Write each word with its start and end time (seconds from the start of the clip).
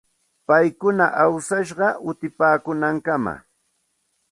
Paykuna 0.47 1.05
awsashqa 1.23 1.87
utipaakuunankamam. 2.09 3.37